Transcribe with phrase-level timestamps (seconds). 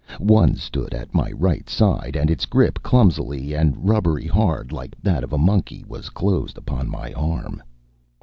[0.17, 5.23] One stood at my right side, and its grip, clumsy and rubbery hard like that
[5.23, 7.61] of a monkey, was closed upon my arm.